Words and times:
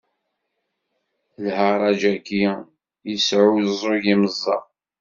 Lharaǧ-agi 1.43 2.43
yesɛuẓug 3.09 4.05
imeẓaɣ 4.13 4.63